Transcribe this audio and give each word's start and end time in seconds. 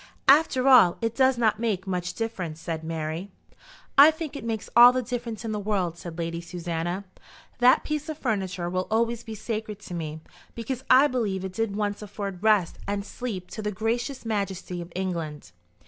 "After 0.27 0.67
all 0.67 0.97
it 0.99 1.13
does 1.13 1.37
not 1.37 1.59
make 1.59 1.85
much 1.85 2.15
difference," 2.15 2.59
said 2.59 2.83
Mary. 2.83 3.29
"I 3.99 4.09
think 4.09 4.35
it 4.35 4.43
makes 4.43 4.67
all 4.75 4.91
the 4.91 5.03
difference 5.03 5.45
in 5.45 5.51
the 5.51 5.59
world," 5.59 5.95
said 5.95 6.17
Lady 6.17 6.41
Susanna. 6.41 7.03
"That 7.59 7.83
piece 7.83 8.09
of 8.09 8.17
furniture 8.17 8.67
will 8.67 8.87
always 8.89 9.23
be 9.23 9.35
sacred 9.35 9.77
to 9.81 9.93
me, 9.93 10.19
because 10.55 10.83
I 10.89 11.05
believe 11.05 11.45
it 11.45 11.53
did 11.53 11.75
once 11.75 12.01
afford 12.01 12.41
rest 12.41 12.79
and 12.87 13.05
sleep 13.05 13.51
to 13.51 13.61
the 13.61 13.71
gracious 13.71 14.25
majesty 14.25 14.81
of 14.81 14.91
England." 14.95 15.51